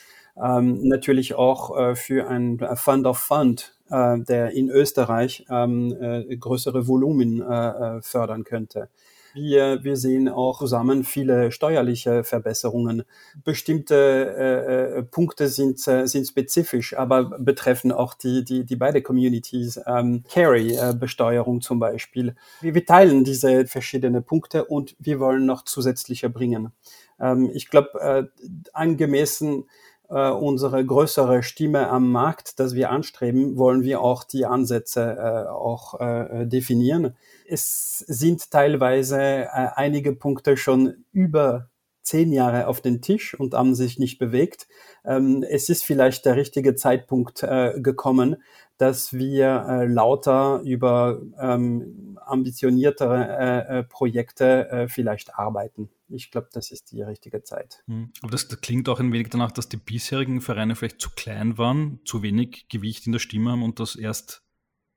Ähm, 0.41 0.87
natürlich 0.87 1.35
auch 1.35 1.77
äh, 1.77 1.95
für 1.95 2.27
ein 2.27 2.59
Fund 2.75 3.05
of 3.05 3.17
Fund, 3.17 3.77
äh, 3.89 4.19
der 4.19 4.51
in 4.51 4.69
Österreich 4.69 5.45
ähm, 5.49 5.95
äh, 5.99 6.35
größere 6.35 6.87
Volumen 6.87 7.41
äh 7.41 8.01
fördern 8.01 8.43
könnte. 8.43 8.89
Wir, 9.35 9.83
wir 9.83 9.97
sehen 9.97 10.29
auch 10.29 10.59
zusammen 10.59 11.03
viele 11.03 11.51
steuerliche 11.51 12.23
Verbesserungen. 12.23 13.03
Bestimmte 13.43 13.95
äh, 13.95 14.99
äh, 14.99 15.03
Punkte 15.03 15.49
sind, 15.49 15.85
äh, 15.89 16.07
sind 16.07 16.25
spezifisch, 16.25 16.97
aber 16.97 17.37
betreffen 17.37 17.91
auch 17.91 18.13
die, 18.13 18.45
die, 18.45 18.63
die 18.63 18.77
beide 18.77 19.01
Communities. 19.01 19.79
Ähm, 19.85 20.23
Carry-Besteuerung 20.31 21.59
zum 21.59 21.79
Beispiel. 21.79 22.35
Wir, 22.61 22.73
wir 22.73 22.85
teilen 22.85 23.25
diese 23.25 23.67
verschiedenen 23.67 24.23
Punkte 24.23 24.63
und 24.63 24.95
wir 24.99 25.19
wollen 25.19 25.45
noch 25.45 25.65
zusätzliche 25.65 26.29
bringen. 26.29 26.71
Ähm, 27.19 27.51
ich 27.53 27.69
glaube, 27.69 27.99
äh, 27.99 28.23
angemessen 28.71 29.65
äh, 30.09 30.29
unsere 30.29 30.85
größere 30.85 31.43
Stimme 31.43 31.89
am 31.89 32.09
Markt, 32.11 32.59
das 32.59 32.73
wir 32.73 32.89
anstreben, 32.89 33.57
wollen 33.57 33.83
wir 33.83 34.01
auch 34.01 34.23
die 34.23 34.45
Ansätze 34.45 35.17
äh, 35.19 35.49
auch 35.49 35.99
äh, 35.99 36.45
definieren. 36.45 37.15
Es 37.47 37.99
sind 37.99 38.51
teilweise 38.51 39.19
äh, 39.19 39.47
einige 39.75 40.13
Punkte 40.13 40.57
schon 40.57 41.05
über 41.11 41.69
zehn 42.05 42.31
Jahre 42.31 42.67
auf 42.67 42.81
den 42.81 43.01
Tisch 43.01 43.33
und 43.37 43.55
haben 43.55 43.75
sich 43.75 43.97
nicht 43.99 44.19
bewegt. 44.19 44.67
Ähm, 45.03 45.43
es 45.47 45.69
ist 45.69 45.83
vielleicht 45.83 46.25
der 46.25 46.35
richtige 46.35 46.75
Zeitpunkt 46.75 47.43
äh, 47.43 47.73
gekommen, 47.77 48.37
dass 48.77 49.13
wir 49.13 49.65
äh, 49.67 49.85
lauter 49.87 50.61
über 50.63 51.21
ähm, 51.39 52.19
ambitioniertere 52.23 53.37
äh, 53.69 53.79
äh 53.79 53.83
Projekte 53.83 54.69
äh, 54.69 54.87
vielleicht 54.87 55.35
arbeiten. 55.35 55.89
Ich 56.07 56.29
glaube, 56.29 56.49
das 56.53 56.71
ist 56.71 56.91
die 56.91 57.01
richtige 57.01 57.41
Zeit. 57.43 57.83
Hm. 57.87 58.11
Aber 58.21 58.31
das, 58.31 58.47
das, 58.47 58.61
klingt 58.61 58.87
auch 58.87 58.99
ein 58.99 59.11
wenig 59.11 59.29
danach, 59.29 59.51
dass 59.51 59.69
die 59.69 59.77
bisherigen 59.77 60.41
Vereine 60.41 60.75
vielleicht 60.75 61.01
zu 61.01 61.09
klein 61.15 61.57
waren, 61.57 61.99
zu 62.05 62.21
wenig 62.21 62.67
Gewicht 62.69 63.07
in 63.07 63.13
der 63.13 63.19
Stimme 63.19 63.51
haben 63.51 63.63
und 63.63 63.79
dass 63.79 63.95
erst 63.95 64.43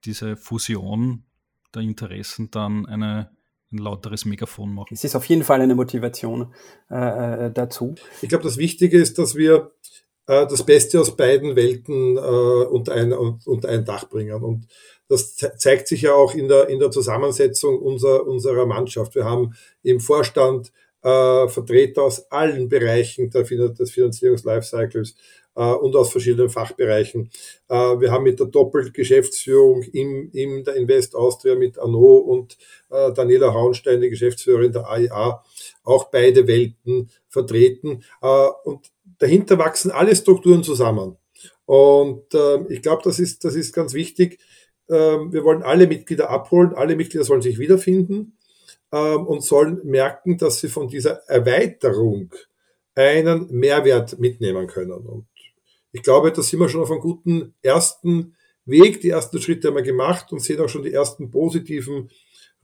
diese 0.04 0.36
Fusion 0.36 1.24
der 1.74 1.82
Interessen 1.82 2.50
dann 2.50 2.86
eine, 2.86 3.30
ein 3.72 3.78
lauteres 3.78 4.24
Megafon 4.24 4.74
machen. 4.74 4.94
Es 4.94 5.04
ist 5.04 5.14
auf 5.14 5.24
jeden 5.26 5.44
Fall 5.44 5.60
eine 5.60 5.74
Motivation 5.74 6.54
äh, 6.90 7.46
äh 7.46 7.52
dazu. 7.52 7.94
Ich 8.22 8.28
glaube, 8.28 8.44
das 8.44 8.56
Wichtige 8.56 8.98
ist, 8.98 9.18
dass 9.18 9.34
wir 9.34 9.72
äh, 10.26 10.46
das 10.46 10.64
Beste 10.64 11.00
aus 11.00 11.16
beiden 11.16 11.56
Welten 11.56 12.16
äh, 12.16 12.20
unter, 12.20 12.92
ein, 12.92 13.12
unter 13.12 13.68
ein 13.68 13.84
Dach 13.84 14.08
bringen. 14.08 14.42
Und 14.42 14.66
das 15.08 15.36
zeigt 15.36 15.88
sich 15.88 16.02
ja 16.02 16.12
auch 16.12 16.34
in 16.34 16.48
der, 16.48 16.68
in 16.68 16.78
der 16.78 16.90
Zusammensetzung 16.90 17.78
unserer, 17.80 18.26
unserer 18.26 18.66
Mannschaft. 18.66 19.14
Wir 19.14 19.24
haben 19.24 19.54
im 19.82 20.00
Vorstand 20.00 20.70
äh, 21.02 21.48
Vertreter 21.48 22.02
aus 22.02 22.30
allen 22.30 22.68
Bereichen 22.68 23.30
der, 23.30 23.42
des 23.42 23.90
Finanzierungs-Lifecycles 23.90 25.14
und 25.62 25.96
aus 25.96 26.10
verschiedenen 26.10 26.50
Fachbereichen. 26.50 27.30
Äh, 27.68 27.74
wir 27.74 28.12
haben 28.12 28.24
mit 28.24 28.38
der 28.38 28.46
Doppelgeschäftsführung 28.46 29.82
im, 29.82 30.30
in 30.32 30.64
der 30.64 30.76
Invest 30.76 31.14
Austria 31.14 31.54
mit 31.54 31.78
Arno 31.78 32.16
und 32.16 32.56
äh, 32.90 33.12
Daniela 33.12 33.52
Hauenstein, 33.52 34.00
die 34.00 34.10
Geschäftsführerin 34.10 34.72
der 34.72 34.88
AIA, 34.88 35.42
auch 35.84 36.04
beide 36.10 36.46
Welten 36.46 37.10
vertreten. 37.28 38.04
Äh, 38.22 38.46
und 38.64 38.86
dahinter 39.18 39.58
wachsen 39.58 39.90
alle 39.90 40.14
Strukturen 40.14 40.62
zusammen. 40.62 41.16
Und 41.66 42.32
äh, 42.34 42.64
ich 42.68 42.82
glaube, 42.82 43.02
das 43.04 43.18
ist, 43.18 43.44
das 43.44 43.54
ist 43.54 43.72
ganz 43.72 43.94
wichtig. 43.94 44.38
Äh, 44.88 44.94
wir 44.94 45.44
wollen 45.44 45.62
alle 45.62 45.86
Mitglieder 45.86 46.30
abholen, 46.30 46.72
alle 46.74 46.96
Mitglieder 46.96 47.24
sollen 47.24 47.42
sich 47.42 47.58
wiederfinden 47.58 48.38
ähm, 48.92 49.26
und 49.26 49.44
sollen 49.44 49.80
merken, 49.84 50.38
dass 50.38 50.60
sie 50.60 50.68
von 50.68 50.88
dieser 50.88 51.28
Erweiterung 51.28 52.34
einen 52.94 53.48
Mehrwert 53.50 54.18
mitnehmen 54.18 54.66
können. 54.66 54.92
Und 54.92 55.26
ich 55.92 56.02
glaube, 56.02 56.32
da 56.32 56.42
sind 56.42 56.60
wir 56.60 56.68
schon 56.68 56.82
auf 56.82 56.90
einem 56.90 57.00
guten 57.00 57.54
ersten 57.62 58.34
Weg. 58.64 59.00
Die 59.00 59.10
ersten 59.10 59.40
Schritte 59.40 59.68
haben 59.68 59.76
wir 59.76 59.82
gemacht 59.82 60.32
und 60.32 60.40
sehen 60.40 60.60
auch 60.60 60.68
schon 60.68 60.82
die 60.82 60.92
ersten 60.92 61.30
positiven 61.30 62.10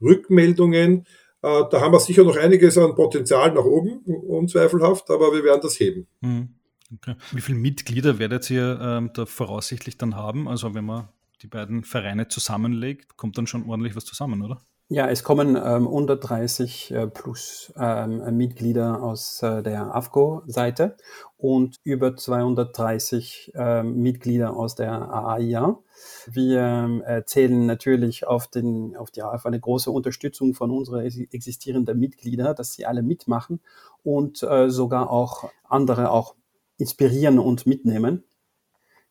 Rückmeldungen. 0.01 1.05
Äh, 1.41 1.63
da 1.71 1.81
haben 1.81 1.93
wir 1.93 1.99
sicher 1.99 2.23
noch 2.23 2.37
einiges 2.37 2.77
an 2.77 2.95
Potenzial 2.95 3.53
nach 3.53 3.63
oben, 3.63 3.99
unzweifelhaft, 4.05 5.09
aber 5.09 5.33
wir 5.33 5.43
werden 5.43 5.61
das 5.61 5.79
heben. 5.79 6.07
Hm, 6.21 6.49
okay. 6.93 7.15
Wie 7.31 7.41
viele 7.41 7.57
Mitglieder 7.57 8.19
werdet 8.19 8.49
ihr 8.49 8.79
ähm, 8.81 9.11
da 9.13 9.25
voraussichtlich 9.25 9.97
dann 9.97 10.15
haben? 10.15 10.47
Also 10.47 10.73
wenn 10.73 10.85
man 10.85 11.09
die 11.41 11.47
beiden 11.47 11.83
Vereine 11.83 12.27
zusammenlegt, 12.27 13.17
kommt 13.17 13.37
dann 13.37 13.47
schon 13.47 13.69
ordentlich 13.69 13.95
was 13.95 14.05
zusammen, 14.05 14.41
oder? 14.41 14.61
Ja, 14.87 15.09
es 15.09 15.23
kommen 15.23 15.55
ähm, 15.55 15.87
130 15.87 16.91
äh, 16.91 17.07
plus 17.07 17.73
ähm, 17.75 18.37
Mitglieder 18.37 19.01
aus 19.01 19.41
äh, 19.41 19.63
der 19.63 19.95
AFCO-Seite 19.95 20.95
und 21.37 21.77
über 21.83 22.15
230 22.15 23.53
äh, 23.55 23.81
Mitglieder 23.81 24.55
aus 24.55 24.75
der 24.75 24.91
AAIA. 24.91 25.79
Wir 26.27 27.01
äh, 27.03 27.23
zählen 27.25 27.65
natürlich 27.65 28.27
auf, 28.27 28.45
den, 28.45 28.95
auf, 28.95 29.09
die, 29.09 29.23
auf 29.23 29.47
eine 29.47 29.59
große 29.59 29.89
Unterstützung 29.89 30.53
von 30.53 30.69
unseren 30.69 31.03
existierenden 31.03 31.97
Mitgliedern, 31.97 32.55
dass 32.55 32.73
sie 32.73 32.85
alle 32.85 33.01
mitmachen 33.01 33.61
und 34.03 34.43
äh, 34.43 34.69
sogar 34.69 35.09
auch 35.09 35.49
andere 35.63 36.11
auch 36.11 36.35
inspirieren 36.77 37.39
und 37.39 37.65
mitnehmen. 37.65 38.23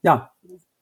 Ja, 0.02 0.31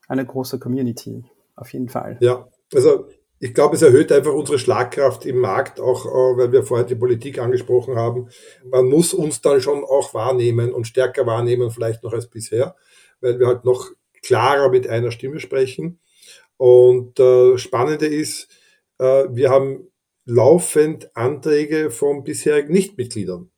eine 0.07 0.27
große 0.27 0.59
Community, 0.59 1.25
auf 1.57 1.73
jeden 1.73 1.89
Fall. 1.89 2.19
Ja, 2.21 2.47
also 2.75 3.07
ich 3.43 3.55
glaube, 3.55 3.75
es 3.75 3.83
erhöht 3.83 4.13
einfach 4.13 4.33
unsere 4.33 4.57
Schlagkraft 4.57 5.27
im 5.27 5.39
Markt, 5.39 5.81
auch 5.81 6.07
äh, 6.07 6.39
weil 6.39 6.53
wir 6.53 6.63
vorher 6.63 6.87
die 6.87 6.95
Politik 6.95 7.41
angesprochen 7.41 7.97
haben. 7.97 8.29
Man 8.65 8.87
muss 8.87 9.13
uns 9.13 9.41
dann 9.41 9.61
schon 9.61 9.83
auch 9.83 10.15
wahrnehmen 10.15 10.73
und 10.73 10.87
stärker 10.87 11.27
wahrnehmen, 11.27 11.73
vielleicht 11.73 12.05
noch 12.05 12.13
als 12.13 12.29
bisher, 12.29 12.77
weil 13.21 13.41
wir 13.41 13.49
halt 13.49 13.65
noch 13.65 13.91
klarer 14.23 14.71
mit 14.71 14.87
einer 14.87 15.11
Stimme 15.11 15.41
sprechen. 15.41 15.99
Und 16.57 17.19
äh, 17.19 17.59
Spannende 17.59 18.07
ist, 18.07 18.47
äh, 18.99 19.25
wir 19.29 19.51
haben 19.51 19.89
laufend 20.25 21.11
Anträge 21.17 21.91
von 21.91 22.23
bisherigen 22.23 22.73
Nichtmitgliedern 22.73 23.51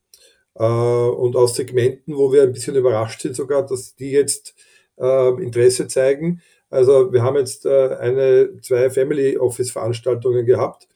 äh, 0.55 0.65
und 0.65 1.37
aus 1.37 1.57
Segmenten, 1.57 2.17
wo 2.17 2.33
wir 2.33 2.45
ein 2.45 2.53
bisschen 2.53 2.75
überrascht 2.75 3.21
sind 3.21 3.37
sogar, 3.37 3.67
dass 3.67 3.95
die 3.97 4.13
jetzt 4.13 4.55
äh, 4.97 5.43
Interesse 5.43 5.89
zeigen. 5.89 6.41
Also 6.75 7.13
wir 7.13 7.23
haben 7.23 7.37
jetzt 7.37 7.67
äh, 7.67 7.97
eine, 8.01 8.61
zwei 8.61 8.91
Family 8.91 9.39
Office 9.39 9.71
Veranstaltungen 9.71 10.45
gehabt 10.45 10.89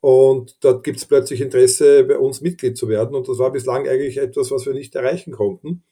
und 0.00 0.62
dort 0.62 0.84
gibt 0.84 0.98
es 0.98 1.06
plötzlich 1.06 1.40
Interesse, 1.40 2.04
bei 2.04 2.18
uns 2.18 2.42
Mitglied 2.42 2.76
zu 2.76 2.90
werden 2.90 3.14
und 3.16 3.26
das 3.26 3.38
war 3.38 3.50
bislang 3.50 3.88
eigentlich 3.88 4.18
etwas, 4.18 4.50
was 4.50 4.66
wir 4.66 4.74
nicht 4.74 4.94
erreichen 4.94 5.32
konnten. 5.32 5.82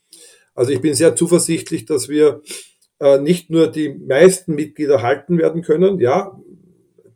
Also 0.55 0.73
ich 0.73 0.83
bin 0.83 0.93
sehr 0.93 1.17
zuversichtlich, 1.17 1.87
dass 1.87 2.11
wir 2.11 2.43
äh, 3.01 3.19
nicht 3.19 3.49
nur 3.49 3.69
die 3.69 3.89
meisten 3.95 4.55
Mitglieder 4.55 5.01
halten 5.01 5.39
werden 5.39 5.63
können, 5.63 5.99
ja, 5.99 6.39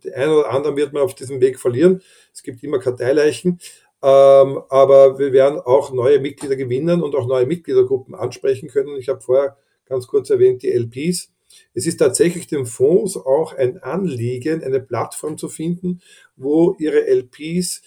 die 0.03 0.15
einen 0.15 0.33
oder 0.33 0.51
anderen 0.51 0.77
wird 0.77 0.95
man 0.95 1.03
auf 1.03 1.15
diesem 1.15 1.43
Weg 1.43 1.59
verlieren. 1.61 2.01
Es 2.33 2.43
gibt 2.43 2.63
immer 2.65 2.79
Karteileichen, 2.79 3.61
ähm, 4.03 4.63
aber 4.71 5.19
wir 5.19 5.35
werden 5.35 5.61
auch 5.61 5.93
neue 5.93 6.19
Mitglieder 6.19 6.57
gewinnen 6.57 7.03
und 7.03 7.15
auch 7.15 7.27
neue 7.27 7.45
Mitgliedergruppen 7.45 8.15
ansprechen 8.15 8.71
können. 8.71 8.97
Ich 8.97 9.11
habe 9.11 9.21
vorher 9.21 9.59
ganz 9.85 10.07
kurz 10.07 10.31
erwähnt, 10.31 10.63
die 10.63 10.73
LPs. 10.73 11.36
Es 11.75 11.87
ist 11.87 11.99
tatsächlich 11.99 12.47
den 12.47 12.67
Fonds 12.67 13.17
auch 13.17 13.53
ein 13.53 13.79
Anliegen, 13.83 14.63
eine 14.65 14.81
Plattform 14.81 15.39
zu 15.39 15.49
finden, 15.49 16.01
wo 16.37 16.75
ihre 16.79 17.07
LPs 17.07 17.83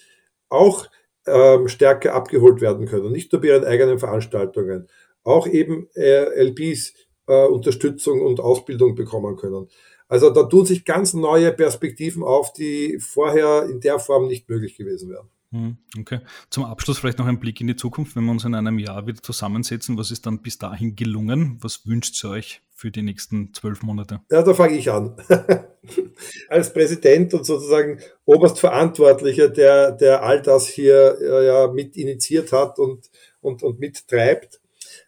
auch 0.48 0.86
ähm, 1.26 1.68
stärker 1.68 2.14
abgeholt 2.14 2.60
werden 2.60 2.86
können. 2.86 3.12
Nicht 3.12 3.32
nur 3.32 3.40
bei 3.40 3.48
ihren 3.48 3.64
eigenen 3.64 3.98
Veranstaltungen, 3.98 4.88
auch 5.22 5.46
eben 5.46 5.88
äh, 5.94 6.24
LPs 6.42 6.94
äh, 7.26 7.46
Unterstützung 7.46 8.22
und 8.22 8.40
Ausbildung 8.40 8.94
bekommen 8.94 9.36
können. 9.36 9.68
Also 10.08 10.30
da 10.30 10.42
tun 10.44 10.66
sich 10.66 10.84
ganz 10.84 11.14
neue 11.14 11.52
Perspektiven 11.52 12.24
auf, 12.24 12.52
die 12.52 12.98
vorher 12.98 13.68
in 13.70 13.80
der 13.80 13.98
Form 14.00 14.26
nicht 14.26 14.48
möglich 14.48 14.76
gewesen 14.76 15.10
wären. 15.10 15.28
Hm, 15.52 15.78
okay. 15.98 16.20
Zum 16.48 16.64
Abschluss 16.64 16.98
vielleicht 16.98 17.18
noch 17.18 17.26
ein 17.26 17.40
Blick 17.40 17.60
in 17.60 17.66
die 17.66 17.74
Zukunft. 17.74 18.14
Wenn 18.14 18.24
wir 18.24 18.30
uns 18.30 18.44
in 18.44 18.54
einem 18.54 18.78
Jahr 18.78 19.06
wieder 19.08 19.20
zusammensetzen, 19.20 19.98
was 19.98 20.12
ist 20.12 20.24
dann 20.26 20.42
bis 20.42 20.58
dahin 20.58 20.94
gelungen? 20.94 21.58
Was 21.60 21.88
wünscht 21.88 22.22
ihr 22.22 22.30
euch 22.30 22.62
für 22.72 22.92
die 22.92 23.02
nächsten 23.02 23.52
zwölf 23.52 23.82
Monate? 23.82 24.20
Ja, 24.30 24.42
da 24.42 24.54
fange 24.54 24.76
ich 24.76 24.92
an. 24.92 25.16
Als 26.48 26.72
Präsident 26.72 27.34
und 27.34 27.44
sozusagen 27.44 27.98
Oberstverantwortlicher, 28.26 29.48
der, 29.48 29.90
der 29.90 30.22
all 30.22 30.40
das 30.40 30.68
hier 30.68 31.18
äh, 31.20 31.46
ja 31.46 31.66
mit 31.66 31.96
initiiert 31.96 32.52
hat 32.52 32.78
und, 32.78 33.10
und, 33.40 33.64
und 33.64 33.80
mittreibt, 33.80 34.60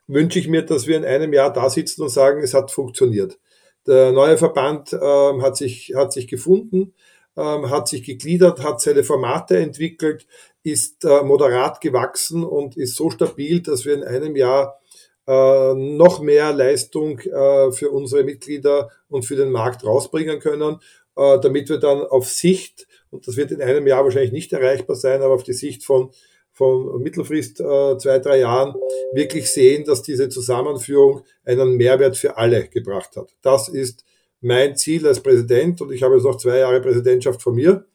wünsche 0.09 0.41
ich 0.41 0.49
mir, 0.49 0.63
dass 0.63 0.89
wir 0.89 0.97
in 0.97 1.05
einem 1.05 1.33
Jahr 1.33 1.53
da 1.53 1.71
sitzen 1.71 2.03
und 2.03 2.09
sagen, 2.09 2.43
es 2.43 2.53
hat 2.53 2.73
funktioniert. 2.73 3.39
Der 3.87 4.11
neue 4.11 4.39
Verband 4.39 4.93
ähm, 4.93 5.43
hat, 5.43 5.57
sich, 5.57 5.93
hat 5.97 6.13
sich 6.13 6.27
gefunden 6.27 6.95
ähm, 7.37 7.71
hat 7.71 7.89
sich 7.89 8.03
gegliedert, 8.03 8.63
hat 8.63 8.81
seine 8.81 9.05
Formate 9.05 9.57
entwickelt, 9.57 10.27
ist 10.63 11.05
äh, 11.05 11.23
moderat 11.23 11.81
gewachsen 11.81 12.45
und 12.45 12.77
ist 12.77 12.97
so 12.97 13.11
stabil, 13.11 13.61
dass 13.61 13.85
wir 13.85 13.95
in 13.95 14.05
einem 14.05 14.37
Jahr 14.37 14.79
äh, 15.27 15.75
noch 15.75 16.21
mehr 16.21 16.53
Leistung 16.53 17.19
äh, 17.21 17.73
für 17.73 17.91
unsere 17.91 18.25
Mitglieder 18.25 18.91
und 19.09 19.25
für 19.25 19.37
den 19.37 19.51
Markt 19.51 19.85
rausbringen 19.85 20.41
können. 20.41 20.79
damit 21.15 21.69
wir 21.69 21.77
dann 21.77 22.01
auf 22.07 22.27
Sicht, 22.27 22.87
und 23.11 23.29
das 23.29 23.37
wird 23.37 23.51
in 23.53 23.61
einem 23.61 23.87
Jahr 23.87 24.03
wahrscheinlich 24.03 24.33
nicht 24.33 24.51
erreichbar 24.55 24.97
sein, 24.97 25.21
aber 25.21 25.35
auf 25.35 25.43
die 25.43 25.53
Sicht 25.53 25.85
von, 25.85 26.11
von 26.53 27.03
Mittelfrist 27.03 27.59
zwei, 27.59 28.19
drei 28.19 28.39
Jahren 28.39 28.75
wirklich 29.13 29.53
sehen, 29.53 29.85
dass 29.85 30.01
diese 30.01 30.31
Zusammenführung 30.31 31.21
einen 31.45 31.77
Mehrwert 31.77 32.17
für 32.17 32.39
alle 32.39 32.67
gebracht 32.67 33.17
hat. 33.17 33.29
Das 33.43 33.69
ist 33.69 34.07
mein 34.43 34.77
Ziel 34.77 35.07
als 35.07 35.21
Präsident 35.21 35.81
und 35.81 35.93
ich 35.93 36.03
habe 36.03 36.15
jetzt 36.15 36.25
noch 36.25 36.37
zwei 36.37 36.59
Jahre 36.59 36.81
Präsidentschaft 36.81 37.41
vor 37.41 37.53
mir. 37.53 37.87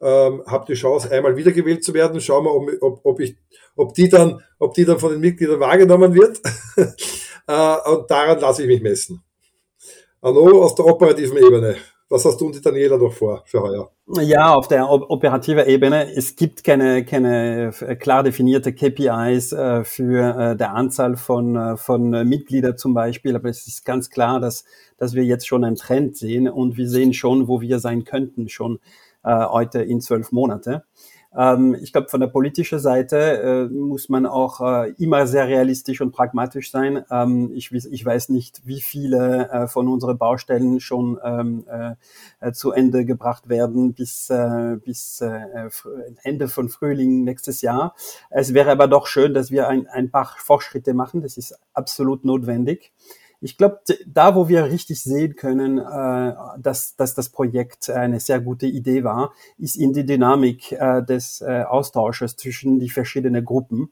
Ähm, 0.00 0.42
habe 0.46 0.66
die 0.66 0.74
Chance, 0.74 1.10
einmal 1.10 1.36
wiedergewählt 1.36 1.84
zu 1.84 1.94
werden. 1.94 2.20
Schauen 2.20 2.44
wir, 2.44 2.52
ob, 2.52 2.82
ob, 2.82 3.00
ob, 3.04 3.20
ich, 3.20 3.36
ob, 3.76 3.94
die 3.94 4.08
dann, 4.08 4.42
ob 4.58 4.74
die 4.74 4.84
dann 4.84 4.98
von 4.98 5.12
den 5.12 5.20
Mitgliedern 5.20 5.60
wahrgenommen 5.60 6.14
wird. 6.14 6.40
äh, 7.46 7.90
und 7.90 8.10
daran 8.10 8.40
lasse 8.40 8.62
ich 8.62 8.68
mich 8.68 8.82
messen. 8.82 9.22
Arno 10.20 10.62
aus 10.62 10.74
der 10.74 10.86
operativen 10.86 11.36
Ebene. 11.36 11.76
Was 12.10 12.24
hast 12.24 12.40
du 12.40 12.46
und 12.46 12.54
die 12.54 12.60
Daniela 12.60 12.98
noch 12.98 13.12
vor 13.12 13.42
für 13.46 13.62
heuer? 13.62 13.90
Ja, 14.20 14.52
auf 14.54 14.68
der 14.68 14.90
operativen 14.90 15.66
Ebene. 15.66 16.12
Es 16.14 16.36
gibt 16.36 16.62
keine, 16.62 17.04
keine 17.04 17.70
klar 17.98 18.22
definierte 18.22 18.74
KPIs 18.74 19.52
äh, 19.52 19.82
für 19.84 20.52
äh, 20.52 20.56
der 20.56 20.74
Anzahl 20.74 21.16
von, 21.16 21.56
äh, 21.56 21.76
von 21.78 22.10
Mitgliedern 22.28 22.76
zum 22.76 22.92
Beispiel. 22.92 23.34
Aber 23.34 23.48
es 23.48 23.66
ist 23.66 23.86
ganz 23.86 24.10
klar, 24.10 24.40
dass, 24.40 24.64
dass 24.98 25.14
wir 25.14 25.24
jetzt 25.24 25.46
schon 25.46 25.64
einen 25.64 25.76
Trend 25.76 26.18
sehen 26.18 26.46
und 26.46 26.76
wir 26.76 26.88
sehen 26.88 27.14
schon, 27.14 27.48
wo 27.48 27.62
wir 27.62 27.78
sein 27.78 28.04
könnten 28.04 28.50
schon 28.50 28.80
äh, 29.24 29.46
heute 29.46 29.80
in 29.82 30.02
zwölf 30.02 30.30
Monate. 30.32 30.84
Ähm, 31.36 31.76
ich 31.80 31.92
glaube, 31.92 32.08
von 32.08 32.20
der 32.20 32.28
politischen 32.28 32.78
Seite 32.78 33.16
äh, 33.18 33.74
muss 33.74 34.08
man 34.08 34.26
auch 34.26 34.60
äh, 34.60 34.92
immer 34.98 35.26
sehr 35.26 35.48
realistisch 35.48 36.00
und 36.00 36.12
pragmatisch 36.12 36.70
sein. 36.70 37.04
Ähm, 37.10 37.50
ich, 37.54 37.72
ich, 37.72 38.04
weiß 38.04 38.28
nicht, 38.28 38.62
wie 38.64 38.80
viele 38.80 39.48
äh, 39.50 39.66
von 39.66 39.88
unseren 39.88 40.16
Baustellen 40.18 40.80
schon 40.80 41.18
ähm, 41.24 41.64
äh, 42.40 42.52
zu 42.52 42.72
Ende 42.72 43.04
gebracht 43.04 43.48
werden 43.48 43.94
bis, 43.94 44.30
äh, 44.30 44.76
bis 44.84 45.20
äh, 45.20 45.68
Ende 46.22 46.48
von 46.48 46.68
Frühling 46.68 47.24
nächstes 47.24 47.62
Jahr. 47.62 47.94
Es 48.30 48.54
wäre 48.54 48.70
aber 48.70 48.86
doch 48.86 49.06
schön, 49.06 49.34
dass 49.34 49.50
wir 49.50 49.68
ein, 49.68 49.86
ein 49.88 50.10
paar 50.10 50.34
Fortschritte 50.38 50.94
machen. 50.94 51.22
Das 51.22 51.36
ist 51.36 51.58
absolut 51.72 52.24
notwendig 52.24 52.92
ich 53.44 53.58
glaube, 53.58 53.80
da, 54.06 54.34
wo 54.34 54.48
wir 54.48 54.64
richtig 54.64 55.02
sehen 55.02 55.36
können, 55.36 55.78
äh, 55.78 56.34
dass, 56.58 56.96
dass 56.96 57.14
das 57.14 57.28
Projekt 57.28 57.90
eine 57.90 58.18
sehr 58.18 58.40
gute 58.40 58.66
Idee 58.66 59.04
war, 59.04 59.34
ist 59.58 59.76
in 59.76 59.92
die 59.92 60.06
Dynamik 60.06 60.72
äh, 60.72 61.02
des 61.02 61.42
äh, 61.42 61.62
Austausches 61.62 62.36
zwischen 62.36 62.80
die 62.80 62.88
verschiedenen 62.88 63.44
Gruppen 63.44 63.90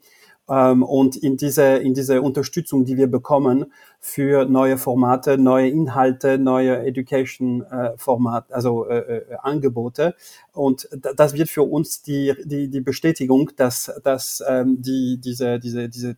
ähm, 0.49 0.83
und 0.83 1.17
in 1.17 1.37
diese, 1.37 1.65
in 1.77 1.93
diese 1.93 2.23
Unterstützung, 2.23 2.87
die 2.87 2.97
wir 2.97 3.09
bekommen 3.09 3.73
für 4.01 4.47
neue 4.47 4.79
Formate, 4.79 5.37
neue 5.37 5.69
Inhalte, 5.69 6.39
neue 6.39 6.79
Education-Format, 6.87 8.51
äh, 8.51 8.55
also 8.55 8.87
äh, 8.87 8.99
äh, 8.99 9.37
Angebote. 9.43 10.15
Und 10.53 10.89
das 11.15 11.35
wird 11.35 11.51
für 11.51 11.63
uns 11.63 12.01
die, 12.01 12.35
die, 12.45 12.69
die 12.69 12.81
Bestätigung, 12.81 13.51
dass, 13.57 13.93
dass 14.03 14.43
ähm, 14.49 14.81
die, 14.81 15.21
diese, 15.23 15.59
diese, 15.59 15.91
diese 15.91 16.17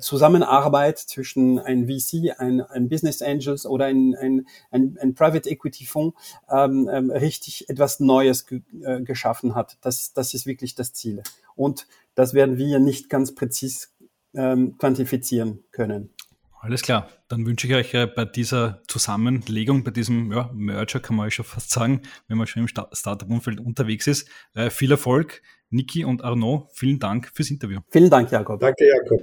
Zusammenarbeit 0.00 0.98
zwischen 0.98 1.58
ein 1.58 1.86
VC, 1.86 2.38
ein, 2.38 2.60
ein 2.60 2.88
Business 2.88 3.22
Angels 3.22 3.66
oder 3.66 3.86
ein, 3.86 4.14
ein, 4.14 4.46
ein, 4.70 4.98
ein 5.00 5.14
Private 5.14 5.48
Equity 5.48 5.86
Fonds 5.86 6.16
ähm, 6.50 6.88
ähm, 6.92 7.10
richtig 7.10 7.68
etwas 7.68 8.00
Neues 8.00 8.46
ge 8.46 8.62
äh, 8.82 9.00
geschaffen 9.02 9.54
hat. 9.54 9.78
Das, 9.82 10.12
das 10.12 10.34
ist 10.34 10.46
wirklich 10.46 10.74
das 10.74 10.92
Ziel. 10.92 11.22
Und 11.54 11.86
das 12.14 12.34
werden 12.34 12.58
wir 12.58 12.78
nicht 12.78 13.08
ganz 13.08 13.34
präzis 13.34 13.94
ähm, 14.34 14.76
quantifizieren 14.78 15.64
können. 15.70 16.10
Alles 16.60 16.82
klar. 16.82 17.08
Dann 17.28 17.46
wünsche 17.46 17.68
ich 17.68 17.74
euch 17.74 17.94
äh, 17.94 18.06
bei 18.06 18.24
dieser 18.24 18.82
Zusammenlegung, 18.88 19.84
bei 19.84 19.92
diesem 19.92 20.32
ja, 20.32 20.50
Merger, 20.52 20.98
kann 21.00 21.14
man 21.14 21.30
schon 21.30 21.44
fast 21.44 21.70
sagen, 21.70 22.02
wenn 22.26 22.38
man 22.38 22.46
schon 22.46 22.62
im 22.62 22.68
Startup-Umfeld 22.68 23.60
unterwegs 23.60 24.06
ist, 24.06 24.28
äh, 24.54 24.70
viel 24.70 24.90
Erfolg. 24.90 25.42
Niki 25.70 26.04
und 26.04 26.22
Arnaud, 26.22 26.68
vielen 26.72 26.98
Dank 26.98 27.30
fürs 27.34 27.50
Interview. 27.50 27.80
Vielen 27.90 28.10
Dank, 28.10 28.30
Jakob. 28.30 28.60
Danke, 28.60 28.84
Jakob. 28.86 29.22